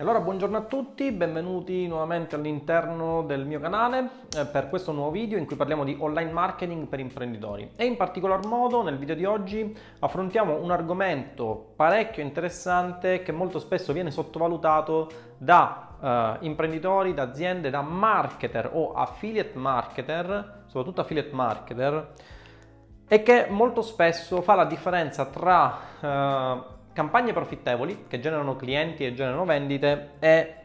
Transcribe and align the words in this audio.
allora 0.00 0.20
buongiorno 0.20 0.56
a 0.56 0.62
tutti, 0.62 1.12
benvenuti 1.12 1.86
nuovamente 1.86 2.34
all'interno 2.34 3.20
del 3.20 3.44
mio 3.44 3.60
canale 3.60 4.08
eh, 4.34 4.46
per 4.46 4.70
questo 4.70 4.92
nuovo 4.92 5.10
video 5.10 5.36
in 5.36 5.44
cui 5.44 5.56
parliamo 5.56 5.84
di 5.84 5.94
online 5.98 6.32
marketing 6.32 6.86
per 6.86 7.00
imprenditori. 7.00 7.72
E 7.76 7.84
in 7.84 7.98
particolar 7.98 8.46
modo 8.46 8.82
nel 8.82 8.96
video 8.96 9.14
di 9.14 9.26
oggi 9.26 9.76
affrontiamo 9.98 10.58
un 10.58 10.70
argomento 10.70 11.72
parecchio 11.76 12.22
interessante 12.22 13.22
che 13.22 13.30
molto 13.30 13.58
spesso 13.58 13.92
viene 13.92 14.10
sottovalutato 14.10 15.10
da 15.36 16.38
eh, 16.40 16.46
imprenditori, 16.46 17.12
da 17.12 17.24
aziende, 17.24 17.68
da 17.68 17.82
marketer 17.82 18.70
o 18.72 18.94
affiliate 18.94 19.58
marketer, 19.58 20.62
soprattutto 20.64 21.02
affiliate 21.02 21.34
marketer 21.34 22.12
e 23.06 23.22
che 23.22 23.48
molto 23.50 23.82
spesso 23.82 24.40
fa 24.40 24.54
la 24.54 24.64
differenza 24.64 25.26
tra 25.26 25.78
eh, 26.00 26.78
campagne 27.00 27.32
profittevoli 27.32 28.04
che 28.08 28.20
generano 28.20 28.56
clienti 28.56 29.06
e 29.06 29.14
generano 29.14 29.46
vendite 29.46 30.10
e 30.18 30.56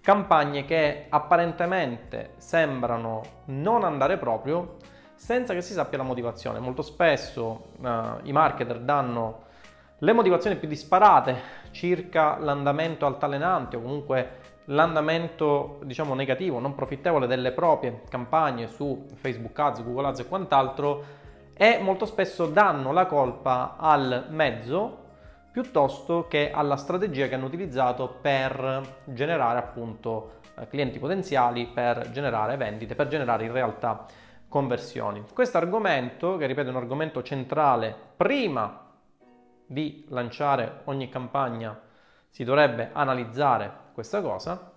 campagne 0.00 0.64
che 0.64 1.06
apparentemente 1.08 2.32
sembrano 2.38 3.22
non 3.46 3.84
andare 3.84 4.16
proprio 4.16 4.78
senza 5.14 5.54
che 5.54 5.62
si 5.62 5.72
sappia 5.72 5.98
la 5.98 6.02
motivazione. 6.02 6.58
Molto 6.58 6.82
spesso 6.82 7.68
uh, 7.78 8.18
i 8.24 8.32
marketer 8.32 8.80
danno 8.80 9.42
le 9.98 10.12
motivazioni 10.12 10.56
più 10.56 10.66
disparate 10.66 11.36
circa 11.70 12.38
l'andamento 12.38 13.06
altalenante 13.06 13.76
o 13.76 13.80
comunque 13.80 14.40
l'andamento 14.64 15.78
diciamo 15.84 16.14
negativo, 16.14 16.58
non 16.58 16.74
profittevole 16.74 17.28
delle 17.28 17.52
proprie 17.52 18.02
campagne 18.08 18.66
su 18.66 19.06
Facebook 19.14 19.56
Ads, 19.56 19.84
Google 19.84 20.08
Ads 20.08 20.18
e 20.18 20.26
quant'altro 20.26 21.04
e 21.54 21.78
molto 21.80 22.04
spesso 22.04 22.46
danno 22.46 22.90
la 22.90 23.06
colpa 23.06 23.76
al 23.78 24.26
mezzo 24.30 25.02
piuttosto 25.54 26.26
che 26.26 26.50
alla 26.50 26.74
strategia 26.74 27.28
che 27.28 27.36
hanno 27.36 27.46
utilizzato 27.46 28.18
per 28.20 29.02
generare 29.04 29.60
appunto 29.60 30.40
eh, 30.58 30.66
clienti 30.66 30.98
potenziali, 30.98 31.68
per 31.68 32.10
generare 32.10 32.56
vendite, 32.56 32.96
per 32.96 33.06
generare 33.06 33.44
in 33.44 33.52
realtà 33.52 34.04
conversioni. 34.48 35.24
Questo 35.32 35.56
argomento, 35.56 36.36
che 36.38 36.46
ripeto 36.46 36.66
è 36.66 36.70
un 36.72 36.78
argomento 36.78 37.22
centrale, 37.22 37.94
prima 38.16 38.84
di 39.64 40.04
lanciare 40.08 40.80
ogni 40.86 41.08
campagna 41.08 41.80
si 42.30 42.42
dovrebbe 42.42 42.90
analizzare 42.92 43.72
questa 43.92 44.20
cosa, 44.20 44.72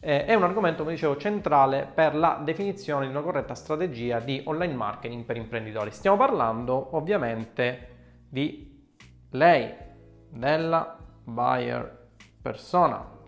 eh, 0.00 0.24
è 0.24 0.34
un 0.34 0.42
argomento, 0.42 0.82
come 0.82 0.94
dicevo, 0.94 1.18
centrale 1.18 1.88
per 1.94 2.16
la 2.16 2.40
definizione 2.42 3.04
di 3.04 3.12
una 3.12 3.22
corretta 3.22 3.54
strategia 3.54 4.18
di 4.18 4.42
online 4.44 4.74
marketing 4.74 5.24
per 5.24 5.36
imprenditori. 5.36 5.92
Stiamo 5.92 6.16
parlando 6.16 6.96
ovviamente 6.96 8.24
di 8.28 8.88
lei, 9.30 9.88
della 10.30 10.96
buyer 11.24 12.08
persona. 12.40 13.18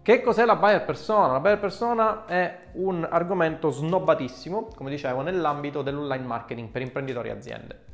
Che 0.00 0.22
cos'è 0.22 0.46
la 0.46 0.56
buyer 0.56 0.84
persona? 0.86 1.32
La 1.32 1.40
buyer 1.40 1.58
persona 1.58 2.24
è 2.24 2.68
un 2.74 3.06
argomento 3.08 3.68
snobbatissimo, 3.68 4.68
come 4.74 4.88
dicevo, 4.88 5.20
nell'ambito 5.20 5.82
dell'online 5.82 6.24
marketing 6.24 6.70
per 6.70 6.80
imprenditori 6.80 7.28
e 7.28 7.32
aziende. 7.32 7.84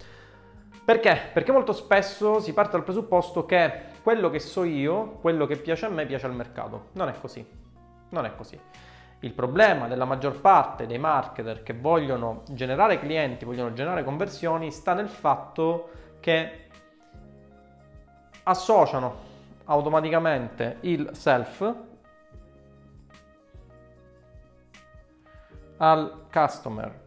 Perché? 0.84 1.18
Perché 1.32 1.50
molto 1.50 1.72
spesso 1.72 2.38
si 2.38 2.52
parte 2.52 2.72
dal 2.72 2.84
presupposto 2.84 3.46
che 3.46 3.92
quello 4.02 4.30
che 4.30 4.38
so 4.38 4.62
io, 4.62 5.18
quello 5.20 5.46
che 5.46 5.56
piace 5.56 5.86
a 5.86 5.88
me, 5.88 6.06
piace 6.06 6.26
al 6.26 6.34
mercato. 6.34 6.90
Non 6.92 7.08
è 7.08 7.14
così. 7.18 7.44
Non 8.10 8.26
è 8.26 8.36
così. 8.36 8.60
Il 9.24 9.32
problema 9.32 9.88
della 9.88 10.04
maggior 10.04 10.38
parte 10.38 10.86
dei 10.86 10.98
marketer 10.98 11.62
che 11.62 11.72
vogliono 11.72 12.42
generare 12.50 12.98
clienti, 12.98 13.46
vogliono 13.46 13.72
generare 13.72 14.04
conversioni, 14.04 14.70
sta 14.70 14.92
nel 14.92 15.08
fatto 15.08 15.88
che 16.20 16.68
associano 18.42 19.14
automaticamente 19.64 20.76
il 20.80 21.08
self 21.14 21.74
al 25.78 26.26
customer. 26.30 27.00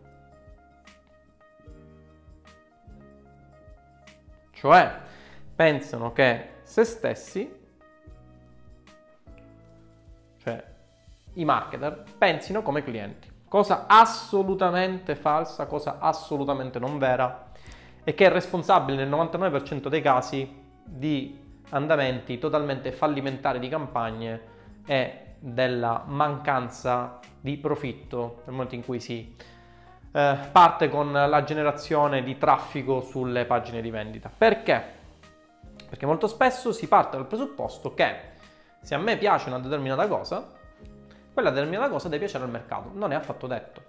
Cioè 4.53 4.99
pensano 5.55 6.13
che 6.13 6.49
se 6.63 6.83
stessi 6.83 7.56
i 11.37 11.45
marketer 11.45 12.03
pensino 12.17 12.61
come 12.61 12.83
clienti. 12.83 13.29
Cosa 13.47 13.85
assolutamente 13.87 15.15
falsa, 15.15 15.65
cosa 15.65 15.97
assolutamente 15.99 16.79
non 16.79 16.97
vera 16.97 17.51
e 18.03 18.13
che 18.13 18.25
è 18.25 18.29
responsabile 18.29 19.03
nel 19.03 19.09
99% 19.09 19.87
dei 19.87 20.01
casi 20.01 20.65
di 20.83 21.45
andamenti 21.69 22.37
totalmente 22.37 22.91
fallimentari 22.91 23.59
di 23.59 23.67
campagne 23.67 24.41
e 24.85 25.35
della 25.39 26.03
mancanza 26.05 27.19
di 27.39 27.57
profitto 27.57 28.41
nel 28.45 28.53
momento 28.53 28.75
in 28.75 28.83
cui 28.83 28.99
si 28.99 29.35
eh, 30.11 30.37
parte 30.51 30.89
con 30.89 31.11
la 31.11 31.43
generazione 31.43 32.23
di 32.23 32.37
traffico 32.37 33.01
sulle 33.01 33.45
pagine 33.45 33.81
di 33.81 33.89
vendita. 33.91 34.31
Perché? 34.35 34.95
Perché 35.87 36.05
molto 36.05 36.27
spesso 36.27 36.71
si 36.71 36.87
parte 36.87 37.17
dal 37.17 37.27
presupposto 37.27 37.93
che 37.93 38.35
se 38.81 38.95
a 38.95 38.97
me 38.97 39.17
piace 39.17 39.49
una 39.49 39.59
determinata 39.59 40.07
cosa, 40.07 40.55
quella 41.37 41.51
determinata 41.51 41.91
cosa 41.91 42.07
deve 42.07 42.23
piacere 42.23 42.45
al 42.45 42.49
mercato, 42.49 42.89
non 42.93 43.11
è 43.11 43.15
affatto 43.15 43.45
detto. 43.45 43.81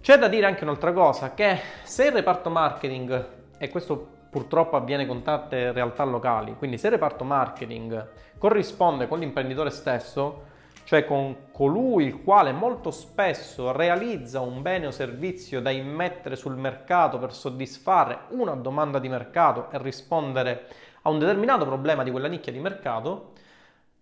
C'è 0.00 0.18
da 0.18 0.26
dire 0.26 0.44
anche 0.44 0.64
un'altra 0.64 0.92
cosa, 0.92 1.34
che 1.34 1.60
se 1.84 2.06
il 2.06 2.10
reparto 2.10 2.50
marketing, 2.50 3.28
e 3.56 3.68
questo 3.68 4.08
purtroppo 4.28 4.74
avviene 4.74 5.06
con 5.06 5.22
tante 5.22 5.70
realtà 5.70 6.02
locali, 6.02 6.56
quindi 6.56 6.78
se 6.78 6.88
il 6.88 6.94
reparto 6.94 7.22
marketing 7.22 8.08
corrisponde 8.38 9.06
con 9.06 9.20
l'imprenditore 9.20 9.70
stesso, 9.70 10.46
cioè 10.82 11.04
con 11.04 11.52
colui 11.52 12.06
il 12.06 12.24
quale 12.24 12.50
molto 12.50 12.90
spesso 12.90 13.70
realizza 13.70 14.40
un 14.40 14.62
bene 14.62 14.88
o 14.88 14.90
servizio 14.90 15.60
da 15.60 15.70
immettere 15.70 16.34
sul 16.34 16.56
mercato 16.56 17.20
per 17.20 17.32
soddisfare 17.32 18.22
una 18.30 18.56
domanda 18.56 18.98
di 18.98 19.08
mercato 19.08 19.70
e 19.70 19.78
rispondere 19.80 20.66
a 21.02 21.10
un 21.10 21.20
determinato 21.20 21.64
problema 21.64 22.02
di 22.02 22.10
quella 22.10 22.26
nicchia 22.26 22.50
di 22.50 22.58
mercato, 22.58 23.30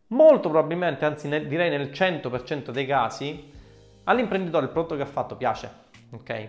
Molto 0.08 0.48
probabilmente, 0.48 1.04
anzi 1.04 1.28
nel, 1.28 1.46
direi 1.46 1.68
nel 1.68 1.90
100% 1.90 2.70
dei 2.70 2.86
casi, 2.86 3.52
all'imprenditore 4.04 4.64
il 4.64 4.70
prodotto 4.70 4.96
che 4.96 5.02
ha 5.02 5.06
fatto 5.06 5.36
piace, 5.36 5.70
ok? 6.12 6.48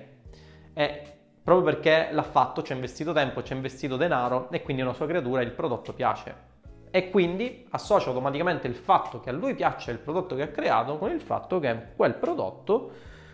E 0.73 1.13
proprio 1.43 1.65
perché 1.65 2.07
l'ha 2.11 2.23
fatto, 2.23 2.61
ci 2.63 2.71
ha 2.71 2.75
investito 2.75 3.11
tempo, 3.11 3.43
ci 3.43 3.51
ha 3.51 3.55
investito 3.57 3.97
denaro 3.97 4.49
e 4.51 4.61
quindi 4.61 4.81
è 4.81 4.85
una 4.85 4.93
sua 4.93 5.07
creatura 5.07 5.41
e 5.41 5.43
il 5.43 5.51
prodotto 5.51 5.93
piace. 5.93 6.47
E 6.89 7.09
quindi 7.09 7.67
associa 7.71 8.09
automaticamente 8.09 8.67
il 8.67 8.75
fatto 8.75 9.19
che 9.19 9.29
a 9.29 9.33
lui 9.33 9.53
piace 9.55 9.91
il 9.91 9.99
prodotto 9.99 10.35
che 10.35 10.43
ha 10.43 10.47
creato 10.47 10.97
con 10.97 11.11
il 11.11 11.21
fatto 11.21 11.59
che 11.59 11.93
quel 11.95 12.15
prodotto 12.15 12.91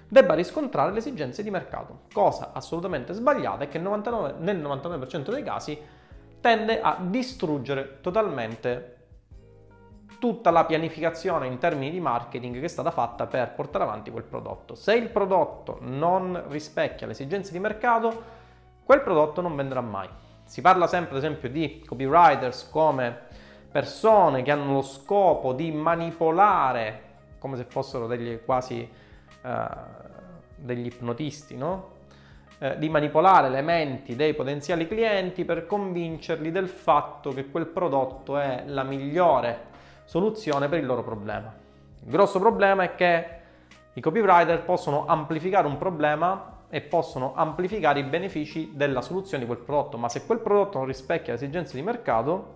debba 0.08 0.34
riscontrare 0.34 0.92
le 0.92 1.00
esigenze 1.00 1.44
di 1.44 1.52
mercato, 1.52 2.02
cosa 2.12 2.50
assolutamente 2.52 3.14
sbagliata 3.14 3.66
e 3.66 3.68
che 3.68 3.78
99, 3.78 4.36
nel 4.40 4.58
99% 4.58 5.32
dei 5.32 5.44
casi 5.44 5.80
tende 6.42 6.82
a 6.82 6.98
distruggere 7.00 8.00
totalmente 8.02 8.95
tutta 10.20 10.52
la 10.52 10.66
pianificazione 10.66 11.48
in 11.48 11.58
termini 11.58 11.92
di 11.92 12.00
marketing 12.00 12.60
che 12.60 12.66
è 12.66 12.70
stata 12.70 12.92
fatta 12.92 13.26
per 13.28 13.52
portare 13.52 13.84
avanti 13.84 14.12
quel 14.12 14.24
prodotto. 14.24 14.76
Se 14.76 14.94
il 14.96 15.10
prodotto 15.10 15.78
non 15.82 16.46
rispecchia 16.50 17.06
le 17.06 17.14
esigenze 17.14 17.52
di 17.52 17.60
mercato, 17.60 18.24
quel 18.84 19.02
prodotto 19.02 19.42
non 19.42 19.56
vendrà 19.56 19.82
mai. 19.82 20.08
Si 20.44 20.62
parla 20.62 20.88
sempre, 20.88 21.18
ad 21.18 21.24
esempio, 21.24 21.50
di 21.50 21.84
copywriters 21.86 22.70
come 22.70 23.18
persone 23.72 24.42
che 24.44 24.52
hanno 24.52 24.74
lo 24.74 24.82
scopo 24.82 25.54
di 25.54 25.72
manipolare, 25.72 27.02
come 27.40 27.58
se 27.58 27.64
fossero 27.64 28.08
degli 28.08 28.40
quasi 28.44 28.90
uh, 29.42 29.50
degli 30.56 30.86
ipnotisti, 30.86 31.56
no? 31.56 31.94
Eh, 32.58 32.78
di 32.78 32.88
manipolare 32.88 33.50
le 33.50 33.62
menti 33.62 34.16
dei 34.16 34.34
potenziali 34.34 34.88
clienti 34.88 35.44
per 35.44 35.66
convincerli 35.66 36.52
del 36.52 36.70
fatto 36.70 37.32
che 37.32 37.50
quel 37.50 37.66
prodotto 37.66 38.38
è 38.38 38.64
la 38.68 38.84
migliore 38.84 39.74
soluzione 40.06 40.70
per 40.70 40.80
il 40.80 40.86
loro 40.86 41.04
problema. 41.04 41.54
Il 42.04 42.10
grosso 42.10 42.40
problema 42.40 42.84
è 42.84 42.96
che 42.96 43.28
i 43.94 44.02
copywriter 44.02 44.64
possono 44.64 45.06
amplificare 45.06 45.68
un 45.68 45.78
problema 45.78 46.54
e 46.70 46.82
possono 46.82 47.34
amplificare 47.36 48.00
i 48.00 48.04
benefici 48.04 48.72
della 48.76 49.02
soluzione 49.02 49.44
di 49.44 49.50
quel 49.50 49.64
prodotto, 49.64 49.98
ma 49.98 50.10
se 50.10 50.26
quel 50.26 50.40
prodotto 50.40 50.78
non 50.78 50.88
rispecchia 50.88 51.34
le 51.34 51.40
esigenze 51.40 51.76
di 51.76 51.82
mercato, 51.82 52.56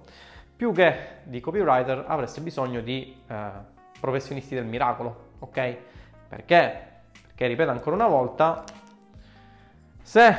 più 0.56 0.74
che 0.74 1.20
di 1.24 1.40
copywriter 1.40 2.04
avreste 2.08 2.42
bisogno 2.42 2.82
di 2.82 3.16
eh, 3.28 3.50
professionisti 4.00 4.56
del 4.56 4.66
miracolo, 4.66 5.28
ok? 5.40 5.78
Perché? 6.28 6.88
Perché, 7.26 7.48
ripeto 7.48 7.72
ancora 7.72 7.96
una 7.96 8.08
volta, 8.08 8.64
se 10.02 10.36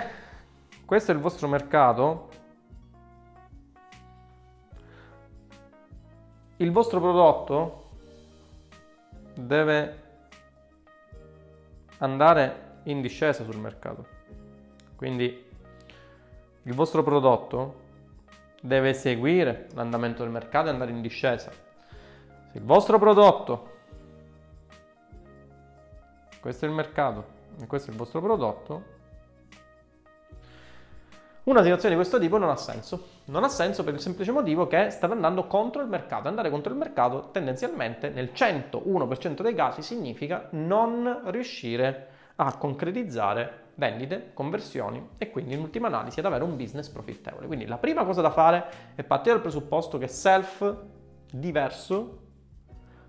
questo 0.85 1.12
è 1.12 1.15
il 1.15 1.21
vostro 1.21 1.49
mercato, 1.49 2.29
il 6.61 6.73
vostro 6.73 7.01
prodotto 7.01 7.85
deve 9.35 10.03
andare 11.99 12.69
in 12.85 13.01
discesa 13.01 13.45
sul 13.45 13.57
mercato. 13.57 14.07
Quindi 14.95 15.49
il 16.62 16.75
vostro 16.75 17.03
prodotto 17.03 17.89
deve 18.61 18.93
seguire 18.93 19.69
l'andamento 19.73 20.23
del 20.23 20.31
mercato 20.31 20.69
e 20.69 20.71
andare 20.71 20.91
in 20.91 21.01
discesa. 21.01 21.51
Se 21.51 22.59
il 22.59 22.65
vostro 22.65 22.99
prodotto, 22.99 23.69
questo 26.41 26.67
è 26.67 26.69
il 26.69 26.75
mercato 26.75 27.25
e 27.59 27.67
questo 27.67 27.89
è 27.89 27.93
il 27.93 27.99
vostro 27.99 28.21
prodotto, 28.21 28.99
una 31.44 31.62
situazione 31.62 31.94
di 31.94 32.00
questo 32.00 32.19
tipo 32.19 32.38
non 32.38 32.50
ha 32.50 32.56
senso. 32.56 33.06
Non 33.26 33.44
ha 33.44 33.48
senso 33.48 33.82
per 33.84 33.94
il 33.94 34.00
semplice 34.00 34.31
motivo 34.31 34.66
che 34.66 34.90
state 34.90 35.12
andando 35.12 35.46
contro 35.46 35.81
il 35.82 35.88
mercato. 35.88 36.28
Andare 36.28 36.50
contro 36.50 36.72
il 36.72 36.78
mercato 36.78 37.31
tendenzialmente 37.32 38.10
nel 38.10 38.31
101% 38.34 39.40
dei 39.40 39.54
casi 39.54 39.82
significa 39.82 40.48
non 40.50 41.22
riuscire 41.26 42.08
a 42.37 42.56
concretizzare 42.56 43.69
vendite, 43.75 44.32
conversioni 44.34 45.10
e 45.16 45.31
quindi 45.31 45.54
in 45.54 45.60
ultima 45.60 45.87
analisi 45.87 46.19
ad 46.20 46.26
avere 46.26 46.44
un 46.44 46.56
business 46.56 46.88
profittevole. 46.88 47.46
Quindi 47.46 47.66
la 47.66 47.78
prima 47.78 48.04
cosa 48.04 48.20
da 48.20 48.31
fare 48.31 48.64
è 48.94 49.02
partire 49.02 49.34
dal 49.34 49.42
presupposto 49.42 49.96
che 49.98 50.08
self 50.08 50.76
diverso 51.32 52.19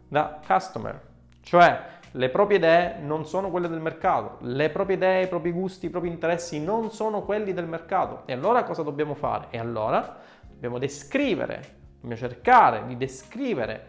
da 0.07 0.39
customer, 0.45 1.01
cioè 1.41 1.99
le 2.13 2.29
proprie 2.29 2.57
idee 2.57 2.97
non 2.99 3.25
sono 3.25 3.49
quelle 3.49 3.69
del 3.69 3.79
mercato, 3.79 4.37
le 4.41 4.69
proprie 4.69 4.97
idee, 4.97 5.23
i 5.23 5.27
propri 5.27 5.51
gusti, 5.51 5.85
i 5.85 5.89
propri 5.89 6.09
interessi 6.09 6.61
non 6.61 6.91
sono 6.91 7.21
quelli 7.21 7.53
del 7.53 7.67
mercato. 7.67 8.23
E 8.25 8.33
allora 8.33 8.63
cosa 8.63 8.83
dobbiamo 8.83 9.13
fare? 9.13 9.47
E 9.49 9.57
allora 9.57 10.17
dobbiamo 10.47 10.77
descrivere, 10.77 11.61
dobbiamo 12.01 12.15
cercare 12.15 12.85
di 12.85 12.97
descrivere 12.97 13.85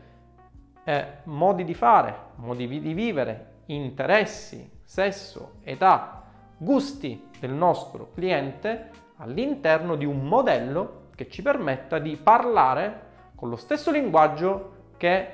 eh, 0.84 1.06
modi 1.24 1.64
di 1.64 1.74
fare, 1.74 2.14
modi 2.36 2.68
di 2.68 2.92
vivere, 2.94 3.60
interessi, 3.66 4.70
sesso, 4.84 5.54
età, 5.64 6.22
gusti 6.56 7.28
del 7.40 7.50
nostro 7.50 8.10
cliente 8.14 8.90
all'interno 9.16 9.96
di 9.96 10.04
un 10.04 10.26
modello 10.26 11.08
che 11.16 11.28
ci 11.28 11.42
permetta 11.42 11.98
di 11.98 12.16
parlare 12.16 13.10
con 13.34 13.48
lo 13.48 13.56
stesso 13.56 13.90
linguaggio 13.90 14.90
che 14.96 15.28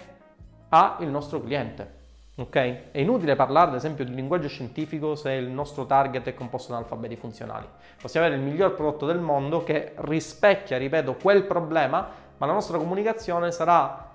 ha 0.71 0.97
il 1.01 1.09
nostro 1.09 1.43
cliente. 1.43 1.97
Ok? 2.39 2.55
È 2.93 2.99
inutile 3.01 3.35
parlare 3.35 3.71
ad 3.71 3.75
esempio 3.77 4.05
di 4.05 4.15
linguaggio 4.15 4.47
scientifico 4.47 5.17
se 5.17 5.33
il 5.33 5.49
nostro 5.49 5.87
target 5.87 6.25
è 6.29 6.35
composto 6.35 6.71
da 6.71 6.79
alfabeti 6.79 7.17
funzionali. 7.17 7.67
Possiamo 8.01 8.27
avere 8.27 8.41
il 8.41 8.47
miglior 8.47 8.75
prodotto 8.75 9.07
del 9.07 9.19
mondo 9.19 9.65
che 9.65 9.95
rispecchia, 9.97 10.79
ripeto, 10.79 11.17
quel 11.21 11.43
problema, 11.43 12.09
ma 12.37 12.47
la 12.47 12.53
nostra 12.53 12.79
comunicazione 12.79 13.51
sarà, 13.51 14.11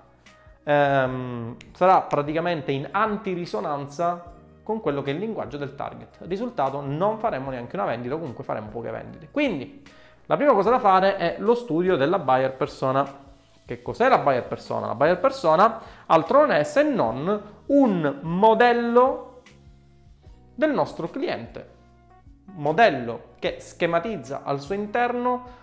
ehm, 0.62 1.56
sarà 1.74 2.00
praticamente 2.00 2.72
in 2.72 2.88
antirisonanza 2.90 4.32
con 4.62 4.80
quello 4.80 5.02
che 5.02 5.10
è 5.10 5.14
il 5.14 5.20
linguaggio 5.20 5.58
del 5.58 5.74
target. 5.74 6.20
Risultato, 6.20 6.80
non 6.80 7.18
faremo 7.18 7.50
neanche 7.50 7.76
una 7.76 7.84
vendita 7.84 8.16
comunque 8.16 8.42
faremo 8.42 8.68
poche 8.68 8.90
vendite. 8.90 9.28
Quindi, 9.30 9.82
la 10.24 10.36
prima 10.36 10.54
cosa 10.54 10.70
da 10.70 10.78
fare 10.78 11.16
è 11.18 11.36
lo 11.40 11.54
studio 11.54 11.96
della 11.96 12.18
buyer 12.18 12.56
persona. 12.56 13.22
Che 13.66 13.80
cos'è 13.80 14.08
la 14.08 14.18
buyer 14.18 14.46
persona? 14.46 14.88
La 14.88 14.94
buyer 14.94 15.18
persona 15.18 15.80
altro 16.06 16.40
non 16.40 16.50
è 16.50 16.62
se 16.64 16.82
non 16.82 17.62
un 17.66 18.18
modello 18.20 19.42
del 20.54 20.72
nostro 20.72 21.08
cliente. 21.08 21.72
Modello 22.56 23.32
che 23.38 23.56
schematizza 23.60 24.42
al 24.44 24.60
suo 24.60 24.74
interno 24.74 25.62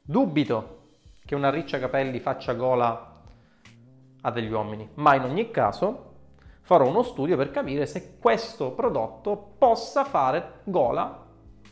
Dubito 0.09 0.75
che 1.25 1.35
una 1.35 1.49
riccia 1.49 1.79
capelli 1.79 2.21
faccia 2.21 2.53
gola 2.53 3.11
a 4.21 4.31
degli 4.31 4.49
uomini, 4.49 4.89
ma 4.93 5.15
in 5.15 5.23
ogni 5.23 5.51
caso 5.51 6.13
farò 6.61 6.87
uno 6.87 7.03
studio 7.03 7.35
per 7.35 7.51
capire 7.51 7.85
se 7.85 8.17
questo 8.17 8.71
prodotto 8.71 9.55
possa 9.57 10.05
fare 10.05 10.61
gola 10.63 11.25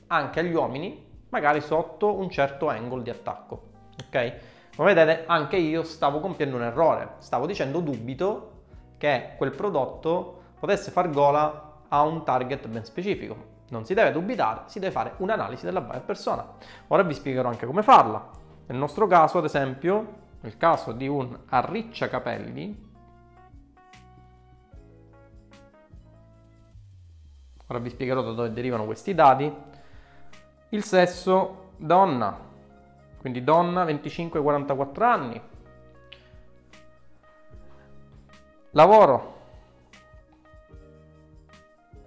anche 0.08 0.40
agli 0.42 0.54
uomini, 0.54 1.02
magari 1.30 1.62
sotto 1.62 2.14
un 2.14 2.30
certo 2.30 2.68
angle 2.68 3.04
di 3.04 3.10
attacco. 3.10 3.70
Ok? 4.06 4.34
Come 4.76 4.94
vedete, 4.94 5.24
anche 5.28 5.56
io 5.56 5.84
stavo 5.84 6.20
compiendo 6.20 6.58
un 6.58 6.64
errore. 6.64 7.14
Stavo 7.20 7.46
dicendo 7.46 7.80
dubito 7.80 8.64
che 8.98 9.36
quel 9.38 9.52
prodotto 9.52 10.42
potesse 10.60 10.92
far 10.92 11.10
gola 11.10 11.84
a 11.88 12.02
un 12.02 12.26
target 12.26 12.68
ben 12.68 12.84
specifico. 12.84 13.55
Non 13.76 13.84
si 13.84 13.94
deve 13.94 14.14
dubitare, 14.14 14.62
si 14.68 14.80
deve 14.80 14.94
fare 14.94 15.16
un'analisi 15.18 15.66
della 15.66 15.82
buyer 15.82 16.02
persona. 16.02 16.48
Ora 16.88 17.04
vi 17.04 17.14
spiegherò 17.14 17.50
anche 17.50 17.66
come 17.66 17.84
farla. 17.84 18.30
Nel 18.68 18.78
nostro 18.78 19.06
caso, 19.06 19.40
ad 19.40 19.44
esempio, 19.44 20.24
nel 20.40 20.56
caso 20.56 20.94
di 20.94 21.10
un 21.10 21.38
arricciacapelli, 21.50 22.92
ora 27.68 27.80
vi 27.80 27.90
spiegherò 27.90 28.22
da 28.22 28.32
dove 28.32 28.54
derivano 28.54 28.86
questi 28.86 29.14
dati, 29.14 29.54
il 30.70 30.84
sesso 30.84 31.72
donna, 31.76 32.34
quindi 33.20 33.44
donna 33.44 33.84
25-44 33.84 35.04
anni, 35.04 35.42
lavoro 38.72 39.34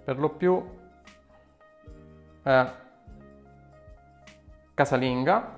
per 0.03 0.17
lo 0.17 0.29
più 0.29 0.77
eh, 2.49 2.71
casalinga 4.73 5.57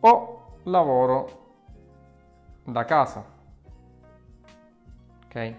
o 0.00 0.58
lavoro 0.64 1.38
da 2.64 2.84
casa. 2.84 3.24
Ok? 5.24 5.54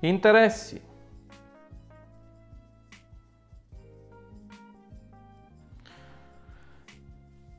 Interessi. 0.00 0.92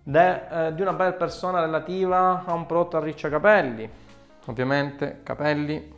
De, 0.07 0.67
eh, 0.67 0.73
di 0.75 0.81
una 0.81 0.93
bella 0.93 1.13
persona 1.13 1.61
relativa 1.61 2.43
a 2.45 2.53
un 2.53 2.67
prodotto 2.67 2.97
a 2.97 2.99
riccia 2.99 3.27
capelli 3.27 4.03
ovviamente 4.45 5.21
capelli, 5.23 5.93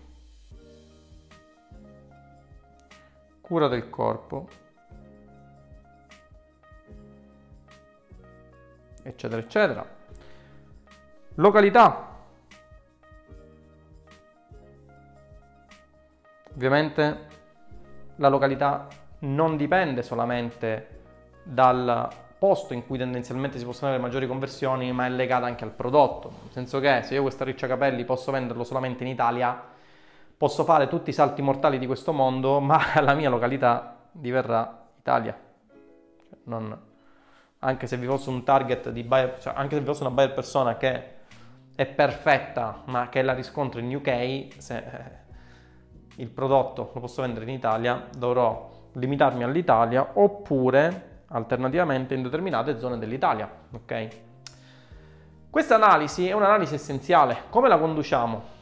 cura 3.42 3.68
del 3.68 3.90
corpo, 3.90 4.48
eccetera, 9.04 9.42
eccetera. 9.42 9.96
Località. 11.36 12.16
Ovviamente 16.54 17.28
la 18.16 18.30
località 18.30 18.88
non 19.20 19.58
dipende 19.58 20.02
solamente 20.02 21.04
dal 21.44 22.26
posto 22.38 22.74
in 22.74 22.86
cui 22.86 22.98
tendenzialmente 22.98 23.58
si 23.58 23.66
possono 23.66 23.88
avere 23.88 24.04
maggiori 24.04 24.28
conversioni, 24.28 24.92
ma 24.92 25.06
è 25.06 25.10
legata 25.10 25.46
anche 25.46 25.64
al 25.64 25.72
prodotto. 25.72 26.32
Nel 26.44 26.52
senso 26.52 26.80
che 26.80 27.02
se 27.04 27.16
io 27.16 27.22
questa 27.22 27.44
riccia 27.44 27.68
capelli 27.68 28.06
posso 28.06 28.32
venderlo 28.32 28.64
solamente 28.64 29.04
in 29.04 29.10
Italia, 29.10 29.60
posso 30.38 30.64
fare 30.64 30.88
tutti 30.88 31.10
i 31.10 31.14
salti 31.14 31.42
mortali 31.42 31.80
di 31.80 31.86
questo 31.86 32.14
mondo, 32.14 32.60
ma 32.62 32.80
la 33.02 33.14
mia 33.14 33.30
località 33.30 33.98
diverrà 34.12 34.86
Italia. 35.00 35.38
Cioè, 36.30 36.38
non, 36.44 36.80
anche 37.60 37.88
se 37.88 37.98
vi 37.98 38.06
fosse 38.06 38.30
un 38.30 38.44
target 38.44 38.92
di 38.92 39.04
buyer, 39.04 39.40
cioè 39.40 39.54
anche 39.56 39.76
se 39.76 39.80
vi 39.82 39.88
fosse 39.88 40.04
una 40.04 40.12
buyer 40.12 40.34
persona 40.34 40.78
che 40.78 41.16
è 41.76 41.86
perfetta, 41.86 42.82
ma 42.86 43.10
che 43.10 43.22
la 43.22 43.34
riscontro 43.34 43.80
in 43.80 43.96
UK, 43.96 44.48
se 44.58 44.78
eh, 44.78 45.26
il 46.18 46.30
prodotto 46.30 46.92
lo 46.94 47.00
posso 47.00 47.22
vendere 47.22 47.46
in 47.46 47.52
Italia, 47.52 48.08
dovrò 48.16 48.76
limitarmi 48.94 49.44
all'Italia 49.44 50.12
oppure 50.14 51.07
alternativamente 51.30 52.14
in 52.14 52.24
determinate 52.24 52.80
zone 52.80 52.98
dell'Italia. 52.98 53.50
Ok? 53.72 54.08
Questa 55.50 55.76
analisi 55.76 56.28
è 56.28 56.34
un'analisi 56.34 56.76
essenziale. 56.76 57.44
Come 57.50 57.68
la 57.68 57.78
conduciamo? 57.78 58.56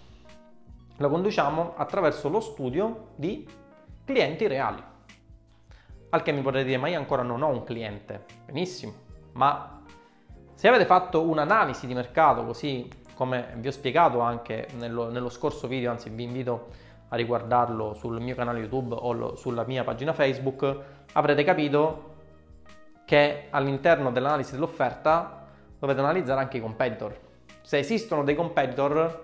lo 0.97 1.09
conduciamo 1.09 1.73
attraverso 1.75 2.29
lo 2.29 2.39
studio 2.39 3.09
di 3.15 3.47
clienti 4.05 4.47
reali. 4.47 4.81
Al 6.09 6.21
che 6.21 6.31
mi 6.31 6.41
potrete 6.41 6.65
dire, 6.65 6.77
ma 6.77 6.87
io 6.87 6.97
ancora 6.97 7.21
non 7.21 7.41
ho 7.41 7.49
un 7.49 7.63
cliente. 7.63 8.23
Benissimo, 8.45 8.93
ma 9.33 9.81
se 10.53 10.67
avete 10.67 10.85
fatto 10.85 11.21
un'analisi 11.21 11.87
di 11.87 11.93
mercato, 11.93 12.45
così 12.45 12.87
come 13.15 13.53
vi 13.57 13.67
ho 13.67 13.71
spiegato 13.71 14.19
anche 14.21 14.67
nello, 14.77 15.09
nello 15.09 15.29
scorso 15.29 15.67
video, 15.67 15.91
anzi 15.91 16.09
vi 16.09 16.23
invito 16.23 16.69
a 17.09 17.15
riguardarlo 17.17 17.93
sul 17.93 18.21
mio 18.21 18.35
canale 18.35 18.59
YouTube 18.59 18.95
o 18.97 19.11
lo, 19.11 19.35
sulla 19.35 19.65
mia 19.65 19.83
pagina 19.83 20.13
Facebook, 20.13 20.77
avrete 21.13 21.43
capito 21.43 22.13
che 23.05 23.47
all'interno 23.51 24.11
dell'analisi 24.11 24.53
dell'offerta 24.53 25.45
dovete 25.79 25.99
analizzare 25.99 26.41
anche 26.41 26.57
i 26.57 26.61
competitor. 26.61 27.17
Se 27.61 27.77
esistono 27.77 28.23
dei 28.23 28.35
competitor, 28.35 29.23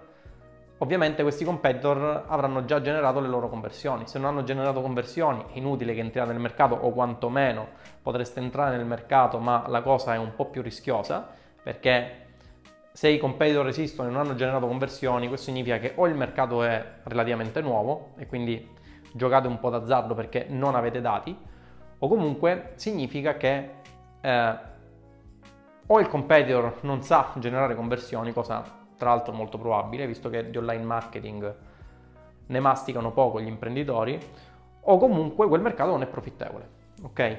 ovviamente 0.78 1.24
questi 1.24 1.44
competitor 1.44 2.26
avranno 2.28 2.66
già 2.66 2.82
generato 2.82 3.20
le 3.20 3.28
loro 3.28 3.50
conversioni. 3.50 4.08
Se 4.08 4.20
non 4.20 4.30
hanno 4.30 4.44
generato 4.44 4.82
conversioni, 4.82 5.44
è 5.52 5.58
inutile 5.58 5.94
che 5.94 6.00
entriate 6.00 6.32
nel 6.32 6.42
mercato 6.42 6.76
o 6.76 6.92
quantomeno 6.92 7.68
potreste 8.02 8.40
entrare 8.40 8.78
nel 8.78 8.86
mercato, 8.86 9.40
ma 9.40 9.66
la 9.68 9.82
cosa 9.82 10.14
è 10.14 10.18
un 10.18 10.34
po' 10.36 10.46
più 10.46 10.62
rischiosa 10.62 11.28
perché 11.62 12.18
se 12.92 13.10
i 13.10 13.18
competitor 13.18 13.68
esistono 13.68 14.10
e 14.10 14.12
non 14.12 14.22
hanno 14.22 14.36
generato 14.36 14.68
conversioni, 14.68 15.28
questo 15.28 15.48
significa 15.48 15.78
che 15.78 15.94
o 15.96 16.08
il 16.08 16.16
mercato 16.16 16.64
è 16.64 16.84
relativamente 17.04 17.62
nuovo 17.62 18.14
e 18.18 18.28
quindi 18.28 18.70
giocate 19.14 19.48
un 19.48 19.60
po' 19.60 19.70
d'azzardo 19.70 20.14
perché 20.14 20.46
non 20.50 20.76
avete 20.76 21.00
dati, 21.00 21.38
o 22.04 22.08
comunque 22.08 22.74
significa 22.76 23.38
che 23.38 23.70
eh, 24.22 24.70
o 25.86 26.00
il 26.00 26.08
competitor 26.08 26.80
non 26.82 27.04
sa 27.04 27.34
generare 27.38 27.76
conversioni, 27.76 28.34
cosa 28.34 28.64
tra 28.98 29.10
l'altro 29.10 29.34
molto 29.34 29.58
probabile, 29.58 30.08
visto 30.08 30.30
che 30.30 30.50
di 30.50 30.58
online 30.58 30.84
marketing 30.84 31.56
ne 32.48 32.60
masticano 32.60 33.12
poco 33.12 33.42
gli 33.42 33.48
imprenditori, 33.48 34.20
o 34.82 34.98
comunque 34.98 35.48
quel 35.48 35.62
mercato 35.62 35.92
non 35.92 36.02
è 36.02 36.08
profittevole. 36.08 36.70
Ok? 37.04 37.38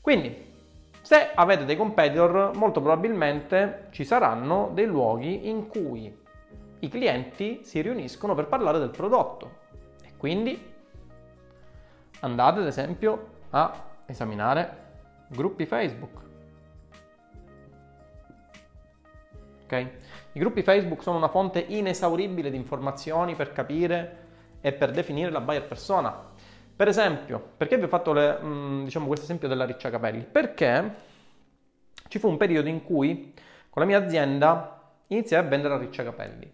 Quindi 0.00 0.52
se 1.00 1.30
avete 1.34 1.64
dei 1.64 1.76
competitor, 1.76 2.56
molto 2.56 2.80
probabilmente 2.80 3.88
ci 3.90 4.04
saranno 4.04 4.70
dei 4.72 4.86
luoghi 4.86 5.48
in 5.48 5.68
cui 5.68 6.16
i 6.78 6.88
clienti 6.88 7.60
si 7.62 7.80
riuniscono 7.80 8.34
per 8.34 8.46
parlare 8.46 8.78
del 8.78 8.90
prodotto 8.90 9.62
e 10.02 10.16
quindi 10.16 10.72
andate 12.20 12.60
ad 12.60 12.66
esempio 12.66 13.32
a 13.54 13.72
esaminare 14.06 14.82
gruppi 15.28 15.64
Facebook. 15.64 16.22
Ok? 19.64 19.88
I 20.32 20.38
gruppi 20.40 20.62
Facebook 20.62 21.02
sono 21.02 21.16
una 21.16 21.28
fonte 21.28 21.60
inesauribile 21.60 22.50
di 22.50 22.56
informazioni 22.56 23.36
per 23.36 23.52
capire 23.52 24.22
e 24.60 24.72
per 24.72 24.90
definire 24.90 25.30
la 25.30 25.40
buyer 25.40 25.66
persona. 25.66 26.32
Per 26.76 26.88
esempio, 26.88 27.52
perché 27.56 27.78
vi 27.78 27.84
ho 27.84 27.88
fatto 27.88 28.12
le, 28.12 28.38
mm, 28.42 28.84
diciamo, 28.84 29.06
questo 29.06 29.24
esempio 29.24 29.46
della 29.46 29.64
riccia 29.64 29.88
capelli? 29.90 30.24
Perché 30.24 30.94
ci 32.08 32.18
fu 32.18 32.28
un 32.28 32.36
periodo 32.36 32.68
in 32.68 32.82
cui 32.82 33.32
con 33.70 33.82
la 33.82 33.88
mia 33.88 33.98
azienda 33.98 34.80
iniziai 35.06 35.44
a 35.44 35.48
vendere 35.48 35.74
a 35.74 35.78
riccia 35.78 36.02
capelli. 36.02 36.50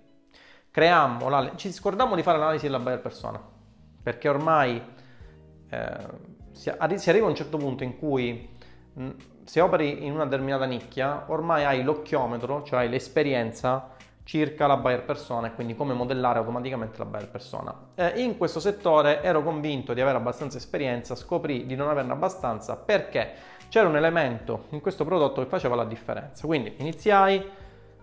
Creammo, 0.71 1.28
la, 1.30 1.52
ci 1.57 1.73
scordammo 1.73 2.14
di 2.14 2.23
fare 2.23 2.38
l'analisi 2.38 2.66
della 2.66 2.78
buyer 2.78 3.00
persona, 3.00 3.42
perché 4.02 4.28
ormai 4.28 4.80
eh, 5.71 6.38
si, 6.61 7.09
arriva 7.09 7.26
a 7.26 7.29
un 7.31 7.35
certo 7.35 7.57
punto 7.57 7.85
in 7.85 7.99
cui 7.99 8.49
se 9.45 9.61
operi 9.61 10.05
in 10.05 10.12
una 10.12 10.25
determinata 10.25 10.67
nicchia, 10.67 11.25
ormai 11.29 11.64
hai 11.64 11.83
l'occhiometro, 11.83 12.62
cioè 12.64 12.87
l'esperienza 12.87 13.97
circa 14.25 14.67
la 14.67 14.76
buyer 14.76 15.02
persona 15.05 15.49
e 15.49 15.55
quindi 15.55 15.75
come 15.75 15.95
modellare 15.95 16.38
automaticamente 16.38 16.99
la 16.99 17.07
buyer 17.07 17.31
persona. 17.31 17.75
Eh, 17.95 18.21
in 18.23 18.37
questo 18.37 18.61
settore 18.61 19.23
ero 19.23 19.43
convinto 19.43 19.95
di 19.95 20.00
avere 20.00 20.19
abbastanza 20.19 20.59
esperienza, 20.59 21.14
scoprì 21.14 21.64
di 21.67 21.75
non 21.75 21.88
averne 21.88 22.12
abbastanza 22.12 22.76
perché 22.76 23.33
c'era 23.71 23.88
un 23.88 23.97
elemento 23.97 24.67
in 24.71 24.81
questo 24.81 25.05
prodotto 25.05 25.43
che 25.43 25.49
faceva 25.49 25.75
la 25.75 25.85
differenza. 25.85 26.47
Quindi 26.47 26.75
iniziai 26.76 27.43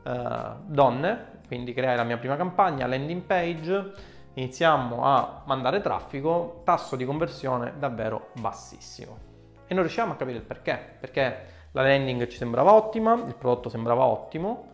eh, 0.03 0.51
donne, 0.65 1.25
quindi 1.47 1.73
creai 1.73 1.95
la 1.95 2.03
mia 2.03 2.17
prima 2.17 2.35
campagna, 2.35 2.87
landing 2.87 3.21
page, 3.21 4.15
iniziamo 4.37 5.03
a 5.03 5.41
mandare 5.45 5.81
traffico, 5.81 6.61
tasso 6.63 6.95
di 6.95 7.05
conversione 7.05 7.73
davvero 7.77 8.29
bassissimo. 8.33 9.25
E 9.65 9.73
non 9.73 9.83
riusciamo 9.83 10.13
a 10.13 10.15
capire 10.15 10.37
il 10.37 10.43
perché, 10.43 10.79
perché 10.99 11.55
la 11.71 11.81
landing 11.81 12.27
ci 12.27 12.37
sembrava 12.37 12.71
ottima, 12.73 13.13
il 13.13 13.35
prodotto 13.35 13.69
sembrava 13.69 14.05
ottimo, 14.05 14.73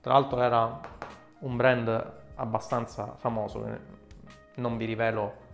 tra 0.00 0.12
l'altro 0.12 0.40
era 0.40 0.80
un 1.40 1.56
brand 1.56 2.12
abbastanza 2.36 3.14
famoso, 3.16 3.98
vi 4.54 4.84
rivelo, 4.84 5.48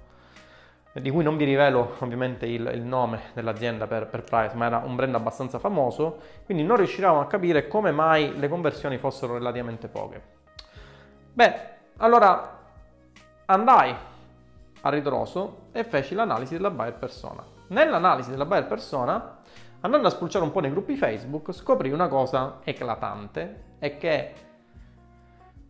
di 0.93 1.11
cui 1.11 1.25
non 1.25 1.37
vi 1.37 1.45
rivelo 1.45 1.97
ovviamente 2.01 2.47
il, 2.47 2.71
il 2.75 2.83
nome 2.83 3.31
dell'azienda 3.33 3.87
per, 3.87 4.07
per, 4.07 4.23
price, 4.23 4.55
ma 4.55 4.67
era 4.67 4.83
un 4.85 4.97
brand 4.97 5.15
abbastanza 5.15 5.59
famoso, 5.59 6.19
quindi 6.45 6.63
non 6.63 6.77
riuscivamo 6.77 7.21
a 7.21 7.27
capire 7.27 7.69
come 7.69 7.91
mai 7.91 8.39
le 8.39 8.49
conversioni 8.49 8.99
fossero 8.99 9.35
relativamente 9.35 9.89
poche. 9.89 10.23
Beh, 11.33 11.75
allora 11.99 12.56
andai 13.47 13.95
a 14.81 14.89
ritroso 14.91 15.69
e 15.73 15.85
feci 15.85 16.15
l'analisi 16.15 16.55
della 16.55 16.71
buyer 16.71 16.95
persona. 16.95 17.45
Nell'analisi 17.69 18.31
della 18.31 18.45
buyer 18.45 18.67
persona 18.67 19.39
Andando 19.87 20.09
a 20.09 20.11
spulciare 20.11 20.45
un 20.45 20.51
po' 20.51 20.61
nei 20.61 20.71
gruppi 20.71 20.97
Facebook, 20.97 21.53
scoprì 21.53 21.93
una 21.93 22.09
cosa 22.09 22.59
eclatante 22.65 23.75
e 23.79 23.99
che 23.99 24.33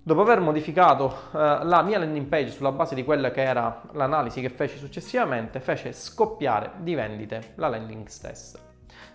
dopo 0.02 0.20
aver 0.22 0.40
modificato 0.40 1.14
eh, 1.34 1.64
la 1.64 1.82
mia 1.82 1.98
landing 1.98 2.26
page 2.26 2.50
sulla 2.50 2.72
base 2.72 2.94
di 2.94 3.04
quella 3.04 3.30
che 3.30 3.42
era 3.42 3.82
l'analisi 3.92 4.40
che 4.40 4.48
feci 4.48 4.78
successivamente, 4.78 5.60
fece 5.60 5.92
scoppiare 5.92 6.72
di 6.78 6.94
vendite 6.94 7.52
la 7.56 7.68
landing 7.68 8.06
stessa. 8.06 8.58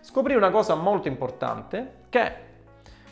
Scoprì 0.02 0.36
una 0.36 0.52
cosa 0.52 0.76
molto 0.76 1.08
importante 1.08 2.04
che 2.10 2.50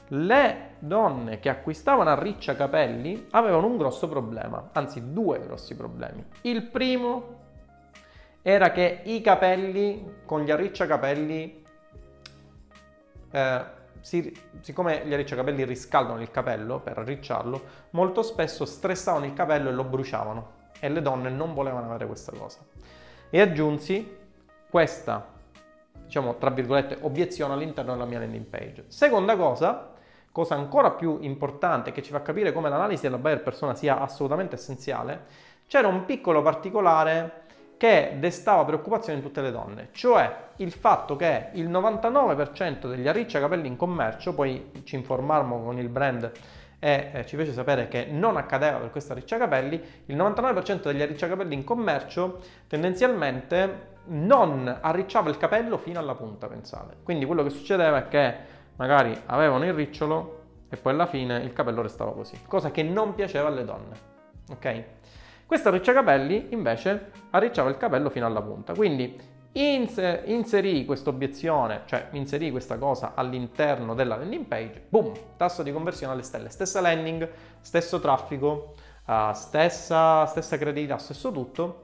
le 0.09 0.75
donne 0.79 1.39
che 1.39 1.49
acquistavano 1.49 2.09
a 2.09 2.19
riccia 2.19 2.55
capelli 2.55 3.27
avevano 3.31 3.67
un 3.67 3.77
grosso 3.77 4.07
problema, 4.07 4.69
anzi 4.73 5.11
due 5.13 5.39
grossi 5.39 5.75
problemi. 5.75 6.25
Il 6.41 6.63
primo 6.63 7.37
era 8.41 8.71
che 8.71 9.01
i 9.03 9.21
capelli 9.21 10.21
con 10.25 10.41
gli 10.41 10.51
arricciacapelli 10.51 11.65
eh, 13.31 13.77
si, 14.01 14.35
siccome 14.61 15.05
gli 15.05 15.13
arricciacapelli 15.13 15.65
riscaldano 15.65 16.21
il 16.21 16.31
capello 16.31 16.79
per 16.79 16.97
arricciarlo, 16.97 17.61
molto 17.91 18.23
spesso 18.23 18.65
stressavano 18.65 19.25
il 19.25 19.33
capello 19.33 19.69
e 19.69 19.73
lo 19.73 19.83
bruciavano 19.83 20.57
e 20.79 20.89
le 20.89 21.01
donne 21.01 21.29
non 21.29 21.53
volevano 21.53 21.87
avere 21.87 22.07
questa 22.07 22.31
cosa. 22.31 22.59
E 23.29 23.41
aggiunsi 23.41 24.17
questa, 24.69 25.27
diciamo, 26.05 26.37
tra 26.37 26.49
virgolette, 26.49 26.97
obiezione 27.01 27.53
all'interno 27.53 27.91
della 27.91 28.05
mia 28.05 28.19
landing 28.19 28.45
page. 28.45 28.85
Seconda 28.87 29.35
cosa, 29.35 29.88
cosa 30.31 30.55
ancora 30.55 30.91
più 30.91 31.17
importante 31.21 31.91
che 31.91 32.01
ci 32.01 32.11
fa 32.11 32.21
capire 32.21 32.51
come 32.51 32.69
l'analisi 32.69 33.03
della 33.03 33.17
buyer 33.17 33.41
persona 33.41 33.75
sia 33.75 33.99
assolutamente 33.99 34.55
essenziale, 34.55 35.25
c'era 35.67 35.87
un 35.87 36.05
piccolo 36.05 36.41
particolare 36.41 37.47
che 37.77 38.17
destava 38.19 38.65
preoccupazione 38.65 39.19
in 39.19 39.23
tutte 39.23 39.41
le 39.41 39.51
donne, 39.51 39.87
cioè 39.93 40.47
il 40.57 40.71
fatto 40.71 41.15
che 41.15 41.49
il 41.53 41.69
99% 41.69 42.87
degli 42.87 43.07
arricciacapelli 43.07 43.67
in 43.67 43.77
commercio, 43.77 44.33
poi 44.33 44.71
ci 44.83 44.95
informarmo 44.95 45.63
con 45.63 45.79
il 45.79 45.87
brand 45.87 46.29
e 46.77 47.09
eh, 47.13 47.25
ci 47.25 47.37
fece 47.37 47.53
sapere 47.53 47.87
che 47.87 48.05
non 48.05 48.35
accadeva 48.35 48.79
per 48.79 48.91
questo 48.91 49.13
arricciacapelli, 49.13 49.81
il 50.07 50.17
99% 50.17 50.83
degli 50.83 51.01
arricciacapelli 51.01 51.53
in 51.53 51.63
commercio 51.63 52.41
tendenzialmente 52.67 53.97
non 54.05 54.77
arricciava 54.81 55.29
il 55.29 55.37
capello 55.37 55.77
fino 55.77 55.99
alla 55.99 56.15
punta, 56.15 56.47
pensate. 56.47 56.95
Quindi 57.03 57.25
quello 57.25 57.43
che 57.43 57.49
succedeva 57.49 57.97
è 57.97 58.07
che 58.07 58.35
magari 58.79 59.15
avevano 59.27 59.65
il 59.65 59.73
ricciolo 59.73 60.37
e 60.69 60.77
poi 60.77 60.93
alla 60.93 61.05
fine 61.05 61.37
il 61.39 61.53
capello 61.53 61.81
restava 61.81 62.13
così, 62.13 62.39
cosa 62.47 62.71
che 62.71 62.81
non 62.81 63.13
piaceva 63.13 63.47
alle 63.47 63.65
donne. 63.65 64.07
Ok? 64.51 64.83
Questo 65.45 65.67
arricciacapelli 65.69 66.47
invece 66.51 67.11
arricciava 67.31 67.69
il 67.69 67.77
capello 67.77 68.09
fino 68.09 68.25
alla 68.25 68.41
punta, 68.41 68.73
quindi 68.73 69.19
inserì 69.53 70.85
questa 70.85 71.09
obiezione, 71.09 71.81
cioè 71.85 72.07
inserì 72.11 72.51
questa 72.51 72.77
cosa 72.77 73.13
all'interno 73.15 73.95
della 73.95 74.15
landing 74.15 74.45
page, 74.45 74.85
boom, 74.87 75.11
tasso 75.37 75.63
di 75.63 75.73
conversione 75.73 76.13
alle 76.13 76.21
stelle, 76.21 76.49
stessa 76.49 76.79
landing, 76.79 77.27
stesso 77.59 77.99
traffico, 77.99 78.75
uh, 79.05 79.33
stessa, 79.33 80.25
stessa 80.27 80.57
credibilità, 80.57 80.97
stesso 80.99 81.31
tutto, 81.31 81.83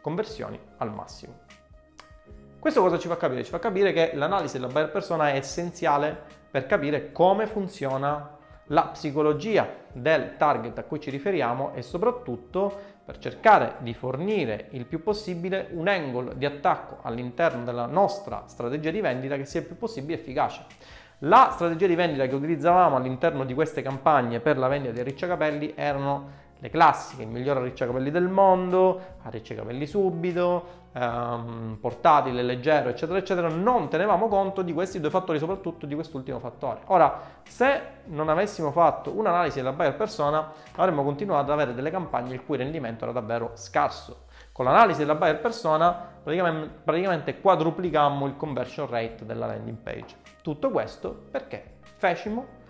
conversioni 0.00 0.58
al 0.78 0.92
massimo. 0.92 1.43
Questo 2.64 2.80
cosa 2.80 2.98
ci 2.98 3.08
fa 3.08 3.18
capire? 3.18 3.44
Ci 3.44 3.50
fa 3.50 3.58
capire 3.58 3.92
che 3.92 4.12
l'analisi 4.14 4.58
della 4.58 4.72
buyer 4.72 4.90
persona 4.90 5.28
è 5.28 5.36
essenziale 5.36 6.18
per 6.50 6.64
capire 6.64 7.12
come 7.12 7.46
funziona 7.46 8.38
la 8.68 8.86
psicologia 8.86 9.68
del 9.92 10.38
target 10.38 10.78
a 10.78 10.84
cui 10.84 10.98
ci 10.98 11.10
riferiamo 11.10 11.74
e 11.74 11.82
soprattutto 11.82 12.74
per 13.04 13.18
cercare 13.18 13.74
di 13.80 13.92
fornire 13.92 14.68
il 14.70 14.86
più 14.86 15.02
possibile 15.02 15.68
un 15.72 15.88
angle 15.88 16.38
di 16.38 16.46
attacco 16.46 17.00
all'interno 17.02 17.64
della 17.64 17.84
nostra 17.84 18.44
strategia 18.46 18.90
di 18.90 19.02
vendita 19.02 19.36
che 19.36 19.44
sia 19.44 19.60
il 19.60 19.66
più 19.66 19.76
possibile 19.76 20.18
efficace. 20.18 20.64
La 21.18 21.50
strategia 21.52 21.86
di 21.86 21.94
vendita 21.94 22.26
che 22.26 22.34
utilizzavamo 22.34 22.96
all'interno 22.96 23.44
di 23.44 23.52
queste 23.52 23.82
campagne 23.82 24.40
per 24.40 24.56
la 24.56 24.68
vendita 24.68 24.94
dei 24.94 25.04
ricciacapelli 25.04 25.74
erano 25.76 26.43
le 26.58 26.70
classiche, 26.70 27.22
il 27.22 27.28
miglior 27.28 27.58
arricciacapelli 27.58 28.10
del 28.10 28.28
mondo, 28.28 29.00
arricciacapelli 29.22 29.86
subito, 29.86 30.82
ehm, 30.94 31.76
portatile, 31.80 32.42
leggero, 32.42 32.88
eccetera, 32.88 33.18
eccetera, 33.18 33.48
non 33.48 33.88
tenevamo 33.88 34.28
conto 34.28 34.62
di 34.62 34.72
questi 34.72 35.00
due 35.00 35.10
fattori, 35.10 35.38
soprattutto 35.38 35.86
di 35.86 35.94
quest'ultimo 35.94 36.38
fattore. 36.38 36.80
Ora, 36.86 37.20
se 37.42 37.80
non 38.06 38.28
avessimo 38.28 38.70
fatto 38.70 39.10
un'analisi 39.10 39.58
della 39.58 39.72
buyer 39.72 39.96
persona, 39.96 40.52
avremmo 40.76 41.02
continuato 41.02 41.42
ad 41.42 41.50
avere 41.50 41.74
delle 41.74 41.90
campagne 41.90 42.34
il 42.34 42.44
cui 42.44 42.56
rendimento 42.56 43.04
era 43.04 43.12
davvero 43.12 43.50
scarso. 43.54 44.22
Con 44.52 44.64
l'analisi 44.64 45.00
della 45.00 45.16
buyer 45.16 45.40
persona 45.40 45.90
praticamente, 46.22 46.78
praticamente 46.84 47.40
quadruplicammo 47.40 48.26
il 48.26 48.36
conversion 48.36 48.88
rate 48.88 49.26
della 49.26 49.46
landing 49.46 49.78
page. 49.78 50.16
Tutto 50.42 50.70
questo 50.70 51.24
perché 51.30 51.78
fecimo 51.96 52.62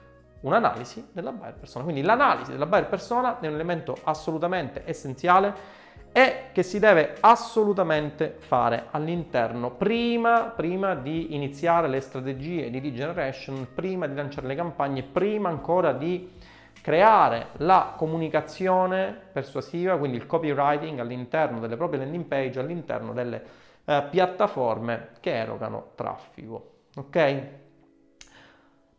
un'analisi 0.44 1.08
della 1.12 1.32
buyer 1.32 1.54
persona. 1.54 1.84
Quindi 1.84 2.02
l'analisi 2.02 2.52
della 2.52 2.66
buyer 2.66 2.86
persona 2.86 3.40
è 3.40 3.46
un 3.46 3.54
elemento 3.54 3.96
assolutamente 4.04 4.82
essenziale 4.84 5.82
e 6.12 6.50
che 6.52 6.62
si 6.62 6.78
deve 6.78 7.16
assolutamente 7.18 8.36
fare 8.38 8.86
all'interno 8.92 9.72
prima, 9.72 10.52
prima 10.54 10.94
di 10.94 11.34
iniziare 11.34 11.88
le 11.88 12.00
strategie 12.00 12.70
di 12.70 12.80
lead 12.80 12.94
generation, 12.94 13.66
prima 13.74 14.06
di 14.06 14.14
lanciare 14.14 14.46
le 14.46 14.54
campagne, 14.54 15.02
prima 15.02 15.48
ancora 15.48 15.92
di 15.92 16.30
creare 16.80 17.48
la 17.56 17.94
comunicazione 17.96 19.18
persuasiva, 19.32 19.96
quindi 19.96 20.18
il 20.18 20.26
copywriting 20.26 21.00
all'interno 21.00 21.58
delle 21.58 21.76
proprie 21.76 21.98
landing 22.00 22.26
page, 22.26 22.60
all'interno 22.60 23.12
delle 23.12 23.42
eh, 23.84 24.06
piattaforme 24.10 25.08
che 25.18 25.34
erogano 25.34 25.92
traffico. 25.94 26.72
Ok? 26.96 27.62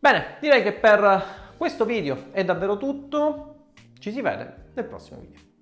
Bene, 0.05 0.37
direi 0.39 0.61
che 0.61 0.73
per 0.73 1.55
questo 1.57 1.83
video 1.83 2.27
è 2.29 2.45
davvero 2.45 2.77
tutto. 2.77 3.71
Ci 3.97 4.11
si 4.11 4.21
vede 4.21 4.67
nel 4.75 4.85
prossimo 4.85 5.19
video. 5.19 5.54